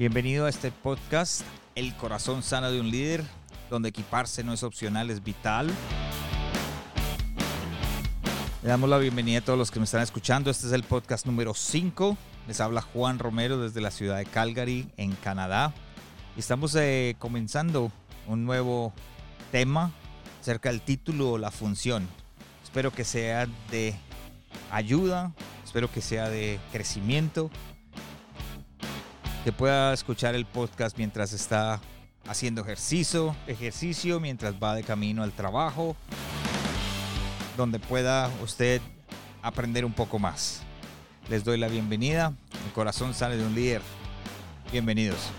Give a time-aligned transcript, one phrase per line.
[0.00, 1.42] Bienvenido a este podcast,
[1.74, 3.22] El corazón sano de un líder,
[3.68, 5.70] donde equiparse no es opcional, es vital.
[8.62, 10.50] Le damos la bienvenida a todos los que me están escuchando.
[10.50, 12.16] Este es el podcast número 5.
[12.48, 15.74] Les habla Juan Romero desde la ciudad de Calgary, en Canadá.
[16.34, 17.92] Estamos eh, comenzando
[18.26, 18.94] un nuevo
[19.52, 19.92] tema
[20.40, 22.08] acerca del título o la función.
[22.64, 23.94] Espero que sea de
[24.70, 27.50] ayuda, espero que sea de crecimiento
[29.44, 31.80] que pueda escuchar el podcast mientras está
[32.26, 35.96] haciendo ejercicio, ejercicio mientras va de camino al trabajo,
[37.56, 38.82] donde pueda usted
[39.42, 40.62] aprender un poco más.
[41.30, 42.34] Les doy la bienvenida.
[42.66, 43.80] El corazón sale de un líder.
[44.70, 45.30] Bienvenidos.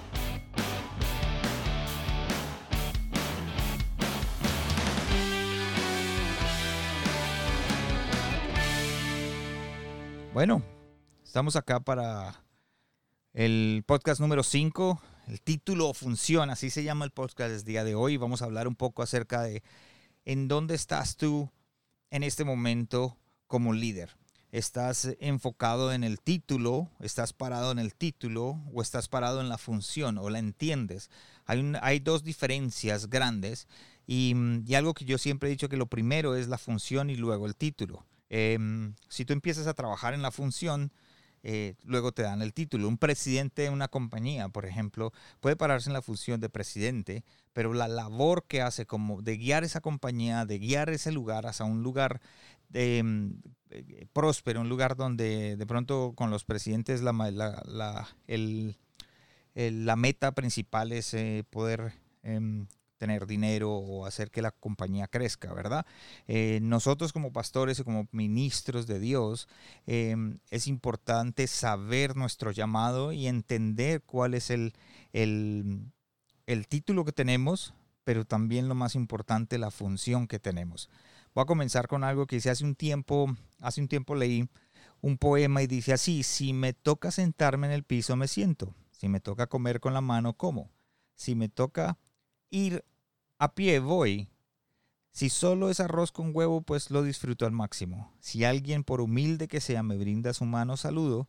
[10.33, 10.63] Bueno,
[11.23, 12.41] estamos acá para
[13.33, 17.95] el podcast número 5, el título funciona, así se llama el podcast del día de
[17.95, 18.17] hoy.
[18.17, 19.63] Vamos a hablar un poco acerca de
[20.25, 21.49] en dónde estás tú
[22.09, 24.17] en este momento como líder.
[24.51, 26.89] ¿Estás enfocado en el título?
[26.99, 28.61] ¿Estás parado en el título?
[28.73, 30.17] ¿O estás parado en la función?
[30.17, 31.09] ¿O la entiendes?
[31.45, 33.69] Hay, hay dos diferencias grandes
[34.05, 37.15] y, y, algo que yo siempre he dicho que lo primero es la función y
[37.15, 38.05] luego el título.
[38.27, 40.91] Em, si tú empiezas a trabajar en la función,
[41.43, 42.87] eh, luego te dan el título.
[42.87, 47.73] Un presidente de una compañía, por ejemplo, puede pararse en la función de presidente, pero
[47.73, 51.83] la labor que hace como de guiar esa compañía, de guiar ese lugar hacia un
[51.83, 52.21] lugar
[52.69, 53.29] mm,
[53.71, 57.13] eh, próspero, un lugar donde de pronto con los presidentes la,
[57.65, 58.07] la,
[59.55, 62.67] la meta principal es eh, poder em,
[63.01, 65.87] tener dinero o hacer que la compañía crezca, ¿verdad?
[66.27, 69.47] Eh, nosotros como pastores y como ministros de Dios,
[69.87, 74.73] em, es importante saber nuestro llamado y entender cuál es el,
[75.13, 75.91] el,
[76.45, 80.87] el título que tenemos, pero también lo más importante, la función que tenemos.
[81.33, 84.47] Voy a comenzar con algo que hice hace un tiempo, hace un tiempo leí
[85.01, 89.09] un poema y dice así, si me toca sentarme en el piso me siento, si
[89.09, 90.69] me toca comer con la mano como,
[91.15, 91.97] si me toca
[92.51, 92.83] ir
[93.41, 94.29] a pie voy.
[95.11, 98.13] Si solo es arroz con huevo, pues lo disfruto al máximo.
[98.19, 101.27] Si alguien, por humilde que sea, me brinda su mano, saludo,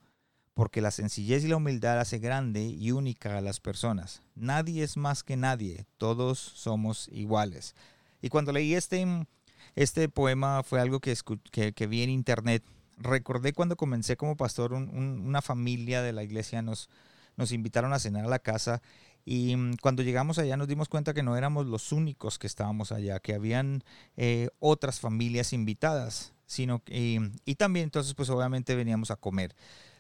[0.53, 4.21] porque la sencillez y la humildad hace grande y única a las personas.
[4.35, 7.75] Nadie es más que nadie, todos somos iguales.
[8.21, 9.07] Y cuando leí este,
[9.75, 11.17] este poema fue algo que,
[11.51, 12.63] que, vi en internet.
[12.99, 16.91] Recordé cuando comencé como pastor, una familia de la iglesia nos,
[17.37, 18.83] nos invitaron a cenar a la casa
[19.25, 22.93] y mm, cuando llegamos allá nos dimos cuenta que no éramos los únicos que estábamos
[22.93, 23.85] allá, que habían
[24.17, 29.55] eh, otras familias invitadas, sino y también entonces pues obviamente veníamos a comer.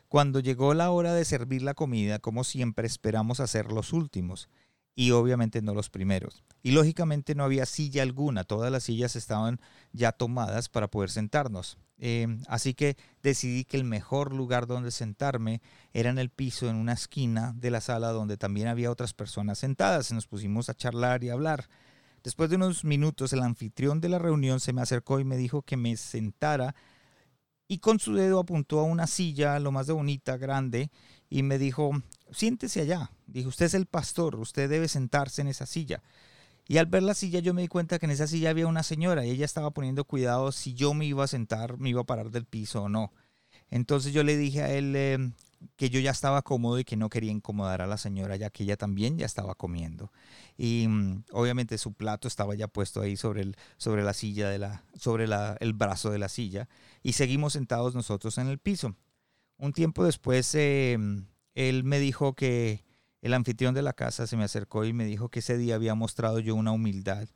[0.09, 4.50] Cuando llegó la hora de servir la comida, como siempre esperamos a ser los últimos
[4.94, 6.42] y obviamente no los primeros.
[6.62, 9.60] Y lógicamente no había silla alguna, todas las sillas estaban
[9.92, 11.78] ya tomadas para poder sentarnos.
[11.98, 16.76] Em, así que decidí que el mejor lugar donde sentarme era en el piso, en
[16.76, 20.12] una esquina de la sala donde también había otras personas sentadas.
[20.12, 21.69] Nos pusimos a charlar y a hablar.
[22.22, 25.62] Después de unos minutos, el anfitrión de la reunión se me acercó y me dijo
[25.62, 26.74] que me sentara
[27.72, 30.91] y con su dedo apuntó a una silla, lo más bonita, grande,
[31.32, 31.93] y me dijo,
[32.31, 33.10] siéntese allá.
[33.26, 36.03] Dijo, usted es el pastor, usted debe sentarse en esa silla.
[36.69, 38.82] Y al ver la silla yo me di cuenta que en esa silla había una
[38.82, 42.04] señora y ella estaba poniendo cuidado si yo me iba a sentar, me iba a
[42.04, 43.15] parar del piso o no.
[43.71, 45.32] Entonces yo le dije a él em,
[45.76, 48.65] que yo ya estaba cómodo y que no quería incomodar a la señora ya que
[48.65, 50.12] ella también ya estaba comiendo.
[50.59, 54.59] Y mm, obviamente su plato estaba ya puesto ahí sobre, el, sobre la silla, de
[54.59, 56.69] la, sobre la, el brazo de la silla
[57.03, 58.94] y seguimos sentados nosotros en el piso.
[59.62, 62.84] Un tiempo después em, él me dijo que
[63.20, 65.94] el anfitrión de la casa se me acercó y me dijo que ese día había
[65.94, 67.28] mostrado yo una humildad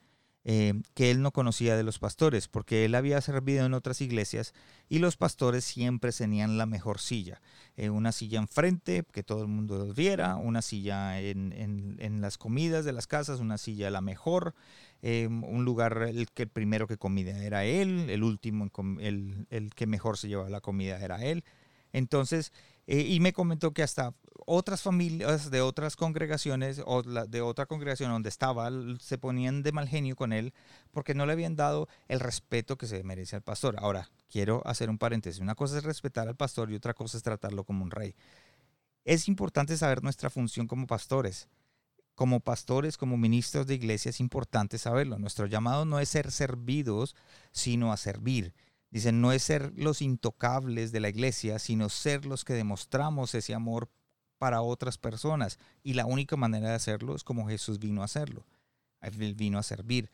[0.43, 4.55] eh, que él no conocía de los pastores, porque él había servido en otras iglesias
[4.89, 7.41] y los pastores siempre tenían la mejor silla.
[7.77, 12.85] Eh, una silla enfrente, que todo el mundo los viera, una silla en, las comidas
[12.85, 14.57] de las casas, una silla la mejor,
[15.01, 18.69] eh, un lugar, el que primero que comida era él, el último,
[18.99, 21.45] el que mejor se llevaba la comida era él.
[21.97, 22.53] Entonces,
[22.87, 24.13] y me comentó que hasta
[24.45, 28.69] otras familias de otras congregaciones o de otra congregación donde estaba
[29.01, 30.53] se ponían de mal genio con él
[30.91, 33.77] porque no le habían dado el respeto que se merece al pastor.
[33.79, 35.41] Ahora, quiero hacer un paréntesis.
[35.41, 38.15] Una cosa es respetar al pastor y otra cosa es tratarlo como un rey.
[39.07, 41.49] Es importante saber nuestra función como pastores.
[42.15, 45.19] Como pastores, como ministros de iglesia, es importante saberlo.
[45.19, 47.17] Nuestro llamado no es ser servidos,
[47.53, 48.53] sino a servir.
[48.91, 53.55] Dicen, no es ser los intocables de la iglesia, sino ser los que demostramos ese
[53.55, 53.91] amor
[54.39, 55.59] para otras personas.
[55.83, 58.47] Y la única manera de hacerlo es como Jesús vino a hacerlo.
[59.01, 60.11] Él vino a servir.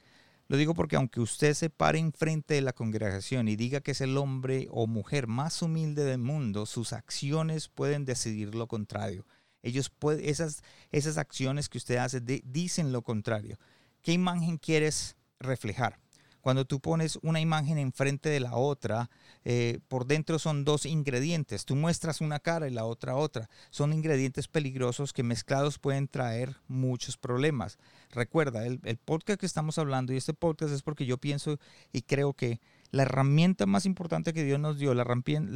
[0.48, 4.00] Lo digo porque aunque usted se pare enfrente de la congregación y diga que es
[4.00, 9.26] el hombre o mujer más humilde del mundo, sus acciones pueden decidir lo contrario.
[9.62, 13.58] Ellos esas, esas acciones que usted hace dicen lo contrario.
[14.02, 16.00] ¿Qué imagen quieres reflejar?
[16.42, 19.10] Cuando tú pones una imagen enfrente de la otra,
[19.44, 21.64] eh, por dentro son dos ingredientes.
[21.64, 23.48] Tú muestras una cara y la otra otra.
[23.70, 27.78] Son ingredientes peligrosos que mezclados pueden traer muchos problemas.
[28.10, 31.58] Recuerda, el, podcast que estamos hablando y este podcast es porque yo pienso
[31.92, 32.60] y creo que
[32.90, 35.04] la herramienta más importante que Dios nos dio, la,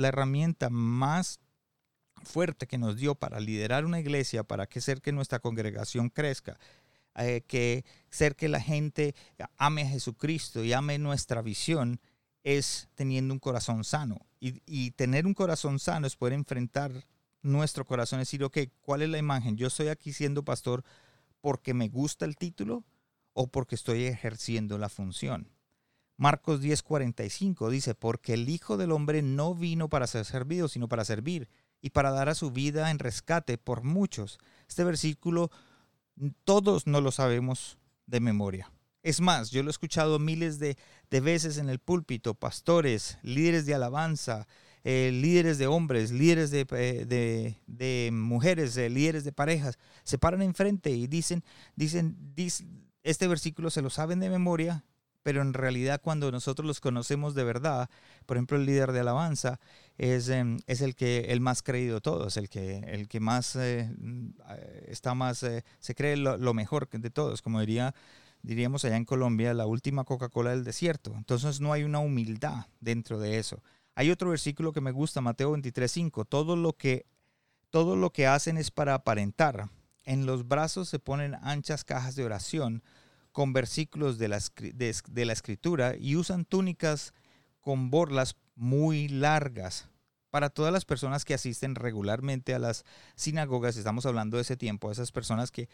[0.08, 1.40] herramienta más
[2.22, 6.58] fuerte que nos dio para liderar una iglesia, para hacer que nuestra congregación crezca,
[7.18, 9.14] eh, que ser que la gente
[9.56, 12.00] ame a Jesucristo y ame nuestra visión
[12.42, 14.20] es teniendo un corazón sano.
[14.38, 16.92] Y, tener un corazón sano es poder enfrentar
[17.42, 19.56] nuestro corazón, y decir, ok, ¿cuál es la imagen?
[19.56, 20.84] Yo estoy aquí siendo pastor
[21.40, 22.84] porque me gusta el título
[23.32, 25.50] o porque estoy ejerciendo la función.
[26.16, 31.04] Marcos 10:45 dice, porque el Hijo del Hombre no vino para ser servido, sino para
[31.04, 31.48] servir
[31.80, 34.38] y para dar a su vida en rescate por muchos.
[34.68, 35.50] Este versículo
[36.44, 38.72] todos no lo sabemos de memoria.
[39.02, 40.76] Es más, yo lo he escuchado miles de,
[41.10, 44.48] veces en el púlpito, pastores, líderes de alabanza,
[44.82, 50.42] eh, líderes de hombres, líderes de, eh, de, mujeres, eh, líderes de parejas, se paran
[50.42, 51.44] enfrente y dicen,
[51.76, 54.84] dicen, dicen, este versículo se lo saben de memoria
[55.26, 57.90] pero en realidad cuando nosotros los conocemos de verdad,
[58.26, 59.58] por ejemplo el líder de alabanza
[59.98, 63.56] es, em, es el que el más creído de todos, el que, el que más
[63.56, 64.28] eh, mm,
[64.86, 67.92] está más, eh, se cree lo, mejor de todos, como diría,
[68.42, 71.12] diríamos allá en Colombia, la última Coca-Cola del desierto.
[71.16, 73.64] Entonces no hay una humildad dentro de eso.
[73.96, 77.04] Hay otro versículo que me gusta, Mateo 23.5, todo lo que
[77.70, 79.70] todo lo que hacen es para aparentar.
[80.04, 82.84] En los brazos se ponen anchas cajas de oración
[83.36, 87.12] con versículos de la, de, la escritura y usan túnicas
[87.60, 89.90] con borlas muy largas.
[90.30, 94.90] Para todas las personas que asisten regularmente a las sinagogas, estamos hablando de ese tiempo,
[94.90, 95.68] esas personas que,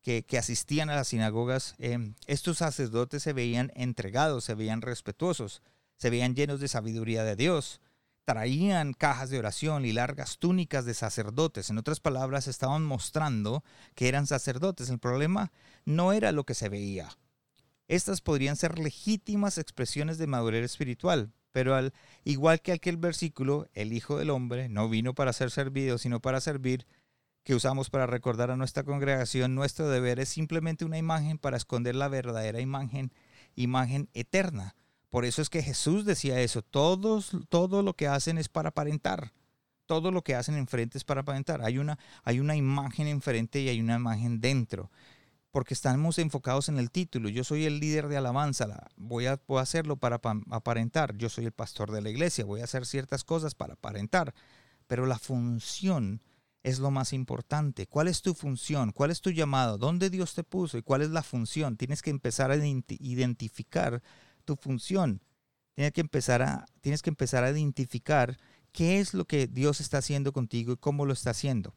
[0.00, 5.60] que, asistían a las sinagogas, em, estos sacerdotes se veían entregados, se veían respetuosos,
[5.98, 7.82] se veían llenos de sabiduría de Dios
[8.24, 11.70] traían cajas de oración y largas túnicas de sacerdotes.
[11.70, 13.64] En otras palabras, estaban mostrando
[13.94, 14.90] que eran sacerdotes.
[14.90, 15.52] El problema
[15.84, 17.08] no era lo que se veía.
[17.88, 21.92] Estas podrían ser legítimas expresiones de madurez espiritual, pero al
[22.24, 26.40] igual que aquel versículo, el Hijo del Hombre no vino para ser servido, sino para
[26.40, 26.86] servir,
[27.44, 31.96] que usamos para recordar a nuestra congregación, nuestro deber es simplemente una imagen para esconder
[31.96, 33.12] la verdadera imagen,
[33.56, 34.76] imagen eterna
[35.12, 39.34] por eso es que Jesús decía eso, Todos, todo lo que hacen es para aparentar.
[39.84, 41.60] Todo lo que hacen enfrente es para aparentar.
[41.60, 44.90] Hay una, hay una imagen enfrente y hay una imagen dentro.
[45.50, 47.28] Porque estamos enfocados en el título.
[47.28, 48.86] Yo soy el líder de alabanza.
[48.96, 50.18] Voy a, puedo hacerlo para
[50.50, 51.14] aparentar.
[51.18, 52.46] Yo soy el pastor de la iglesia.
[52.46, 54.32] Voy a hacer ciertas cosas para aparentar.
[54.86, 56.22] Pero la función
[56.62, 57.86] es lo más importante.
[57.86, 58.92] ¿Cuál es tu función?
[58.92, 59.76] ¿Cuál es tu llamado?
[59.76, 60.78] ¿Dónde Dios te puso?
[60.78, 61.76] ¿Y cuál es la función?
[61.76, 64.02] Tienes que empezar a identificar
[64.42, 65.22] tu función.
[65.74, 68.38] Tienes que empezar a, tienes que empezar a identificar
[68.72, 71.74] qué es lo que Dios está haciendo contigo y cómo lo está haciendo.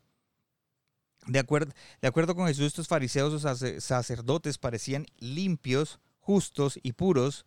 [1.28, 7.46] De acuerdo, de acuerdo con Jesús, estos fariseos o sacerdotes parecían limpios, justos y puros,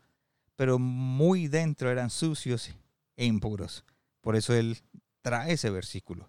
[0.57, 2.71] pero muy dentro eran sucios
[3.16, 3.85] e impuros.
[4.21, 4.78] Por eso Él
[5.23, 6.28] trae ese versículo.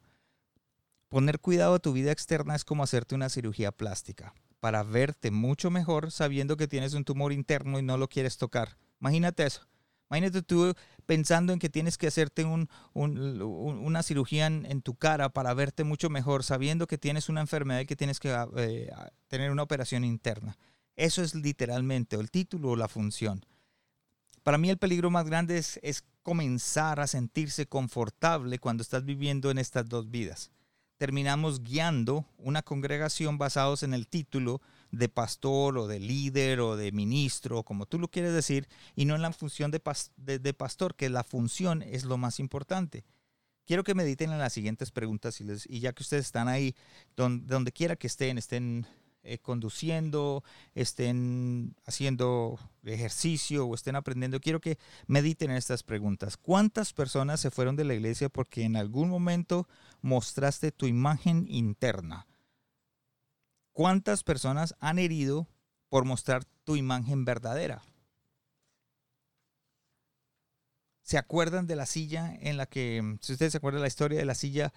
[1.07, 5.71] Poner cuidado a tu vida externa es como hacerte una cirugía plástica para verte mucho
[5.71, 8.77] mejor sabiendo que tienes un tumor interno y no lo quieres tocar.
[8.99, 9.61] Imagínate eso.
[10.09, 10.73] Imagínate tú
[11.05, 12.45] pensando en que tienes que hacerte
[12.93, 17.85] una cirugía en, tu cara para verte mucho mejor, sabiendo que tienes una enfermedad y
[17.85, 18.91] que tienes que eh,
[19.27, 20.57] tener una operación interna.
[20.95, 23.45] Eso es literalmente el título o la función.
[24.43, 29.51] Para mí el peligro más grande es, es comenzar a sentirse confortable cuando estás viviendo
[29.51, 30.51] en estas dos vidas
[30.99, 36.91] terminamos guiando una congregación basados en el título de pastor o de líder o de
[36.91, 39.79] ministro, como tú lo quieres decir, y no en la función de,
[40.53, 43.05] pastor, que la función es lo más importante.
[43.65, 46.75] Quiero que mediten en las siguientes preguntas y, y ya que ustedes están ahí,
[47.15, 48.87] donde, donde quiera que estén, estén
[49.21, 54.77] eh, conduciendo, estén haciendo ejercicio o estén aprendiendo, quiero que
[55.07, 56.37] mediten en estas preguntas.
[56.37, 59.67] ¿Cuántas personas se fueron de la iglesia porque en algún momento
[60.01, 62.28] mostraste tu imagen interna?
[63.79, 65.47] ¿Cuántas personas han herido
[65.87, 67.81] por mostrar tu imagen verdadera?
[71.01, 74.19] ¿Se acuerdan de la silla en la que, si ustedes se acuerdan de la historia
[74.19, 74.73] de la silla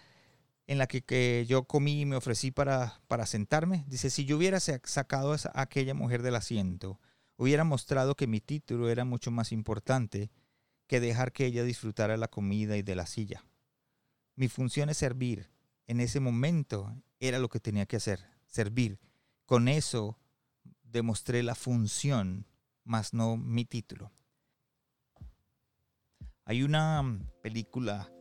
[0.68, 3.84] en la que, yo comí y me ofrecí para, para sentarme.
[3.88, 7.00] Dice, si yo hubiera sacado a aquella mujer del asiento,
[7.36, 10.30] hubiera mostrado que mi título era mucho más importante
[10.86, 13.44] que dejar que ella disfrutara la comida y de la silla.
[14.36, 15.50] Mi función es servir.
[15.88, 19.00] En ese momento era lo que tenía que hacer, servir.
[19.46, 20.18] Con eso
[20.82, 22.46] demostré la función,
[22.84, 24.12] más no mi título.
[26.44, 28.12] Hay una mm, película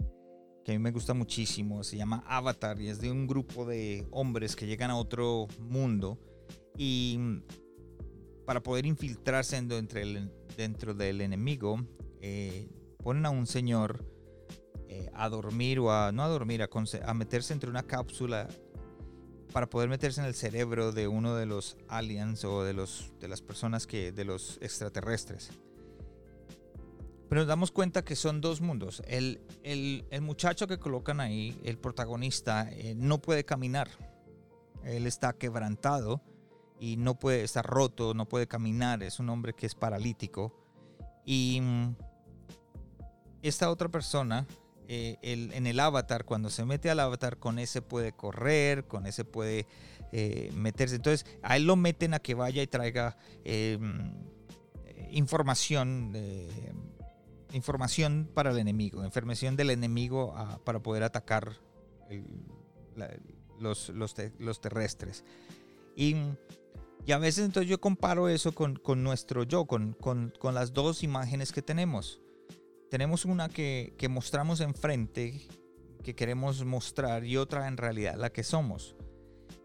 [0.64, 4.08] que a mí me gusta muchísimo, se llama Avatar y es de un grupo de
[4.12, 6.20] hombres que llegan a otro mundo
[6.78, 7.44] y mm,
[8.46, 11.80] para poder infiltrarse dentro del enemigo
[12.22, 12.70] eh,
[13.04, 14.06] ponen a un señor
[14.88, 18.48] eh, a dormir o a no a dormir, a meterse entre una cápsula
[19.52, 23.28] para poder meterse en el cerebro de uno de los aliens o de, los, de
[23.28, 25.52] las personas que, de los extraterrestres.
[27.30, 29.02] Pero nos damos cuenta que son dos mundos.
[29.08, 33.90] El, el, muchacho que colocan ahí, el protagonista, eh, no puede caminar.
[34.84, 36.22] Él está quebrantado
[36.78, 39.02] y no puede estar roto, no puede caminar.
[39.02, 40.54] Es un hombre que es paralítico.
[41.24, 41.96] Y mm,
[43.44, 44.46] esta otra persona,
[44.88, 49.26] eh, en el avatar, cuando se mete al avatar, con ese puede correr, con ese
[49.26, 49.68] puede
[50.12, 50.96] eh, meterse.
[50.96, 54.14] Entonces, a él lo meten a que vaya y traiga em,
[55.12, 56.14] información
[57.54, 61.58] información para el enemigo, información del enemigo ah, para poder atacar
[63.60, 65.24] los, los, terrestres.
[65.96, 66.16] Y,
[67.06, 70.74] y, a veces entonces yo comparo eso con, con nuestro yo, con, con, con, las
[70.74, 72.22] dos imágenes que tenemos.
[72.92, 75.48] Tenemos una que, que mostramos enfrente,
[76.04, 78.98] que queremos mostrar, y otra en realidad la que somos.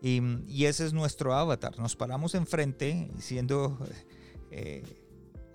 [0.00, 1.76] Y, y ese es nuestro avatar.
[1.78, 3.78] Nos paramos enfrente siendo...
[4.52, 5.02] Eh,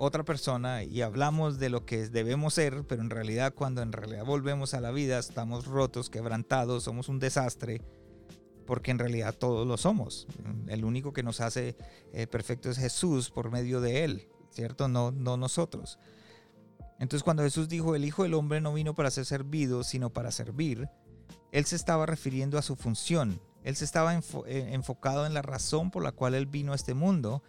[0.03, 4.25] otra persona y hablamos de lo que debemos ser, pero en realidad cuando en realidad
[4.25, 7.83] volvemos a la vida estamos rotos, quebrantados, somos un desastre,
[8.65, 10.25] porque en realidad todos lo somos.
[10.67, 11.75] El único que nos hace
[12.13, 14.87] eh, perfecto es Jesús por medio de Él, ¿cierto?
[14.87, 15.99] No, no nosotros.
[17.01, 20.31] Entonces cuando Jesús dijo, el Hijo del Hombre no vino para ser servido, sino para
[20.31, 20.87] servir,
[21.51, 23.41] Él se estaba refiriendo a su función.
[23.63, 24.21] Él se estaba eh,
[24.71, 27.41] enfocado en la razón por la cual Él vino a este mundo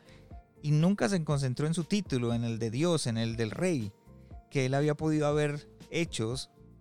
[0.62, 3.92] y nunca se concentró en su título, en el de Dios, en el del rey,
[4.50, 6.34] que él había podido haber hecho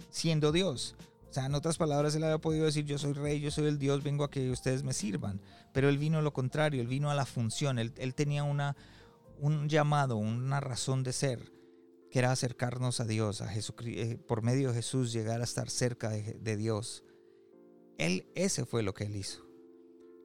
[0.10, 0.96] siendo Dios.
[1.30, 3.80] O sea, en otras palabras, él había podido decir, yo soy rey, yo soy el
[3.80, 5.42] Dios, vengo a que ustedes me sirvan.
[5.74, 8.78] Pero él vino lo contrario, él vino a la función, él, tenía una,
[9.40, 11.52] un llamado, una razón de ser,
[12.12, 16.10] que acercarnos a Dios, a Jesucristo, eh, por medio de Jesús llegar a estar cerca
[16.10, 17.04] de, de Dios.
[17.98, 19.46] Él, ese fue lo que él hizo.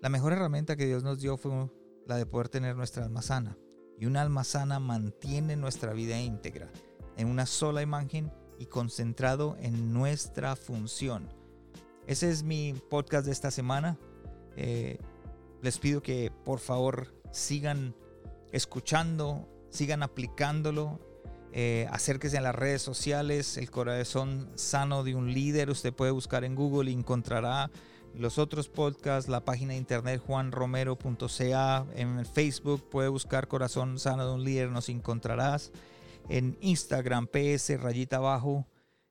[0.03, 1.71] La mejor herramienta que Dios nos dio fue
[2.07, 3.57] la de poder tener nuestra alma sana.
[3.99, 6.71] Y una alma sana mantiene nuestra vida íntegra
[7.17, 11.29] en una sola imagen y concentrado en nuestra función.
[12.07, 13.99] Ese es mi podcast de esta semana.
[14.57, 14.99] Eh,
[15.63, 17.95] les pido que por favor sigan
[18.53, 21.01] escuchando, sigan aplicándolo.
[21.59, 25.71] Eh, acérquese a las redes sociales, el corazón sano de un líder.
[25.71, 27.71] Usted puede buscar en Google y encontrará
[28.13, 34.35] los otros podcasts, la página de internet juanromero.ca, en Facebook puede buscar Corazón Sano de
[34.35, 35.73] un Líder, nos encontrarás.
[36.29, 38.67] En Instagram, PS rayita abajo,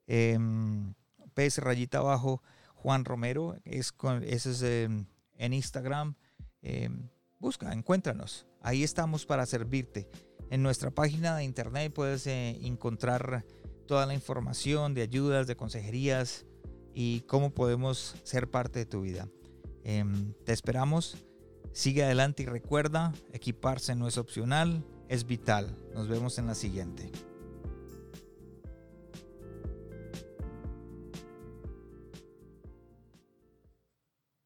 [0.06, 0.94] em,
[1.34, 2.44] PS rayita abajo,
[2.76, 6.14] Juan Romero, es con, ese es en Instagram.
[6.62, 7.10] Em,
[7.40, 8.46] busca, encuéntranos.
[8.62, 10.08] Ahí estamos para servirte.
[10.50, 13.46] En nuestra página de internet puedes eh, encontrar
[13.88, 16.46] toda la información de ayudas, de consejerías,
[16.96, 19.28] y cómo podemos ser parte de tu vida.
[19.84, 21.18] Em, te esperamos.
[21.74, 25.76] Sigue adelante y recuerda, equiparse no es opcional, es vital.
[25.94, 27.12] Nos vemos en la siguiente.